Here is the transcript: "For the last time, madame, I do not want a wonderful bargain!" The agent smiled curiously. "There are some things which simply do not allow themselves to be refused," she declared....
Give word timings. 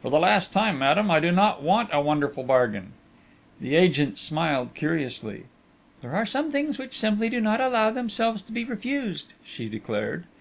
"For 0.00 0.10
the 0.10 0.18
last 0.18 0.52
time, 0.52 0.76
madame, 0.80 1.08
I 1.08 1.20
do 1.20 1.30
not 1.30 1.62
want 1.62 1.88
a 1.92 2.00
wonderful 2.00 2.42
bargain!" 2.42 2.94
The 3.60 3.76
agent 3.76 4.18
smiled 4.18 4.74
curiously. 4.74 5.44
"There 6.00 6.16
are 6.16 6.26
some 6.26 6.50
things 6.50 6.78
which 6.78 6.98
simply 6.98 7.28
do 7.28 7.40
not 7.40 7.60
allow 7.60 7.92
themselves 7.92 8.42
to 8.42 8.52
be 8.52 8.64
refused," 8.64 9.34
she 9.44 9.68
declared.... 9.68 10.24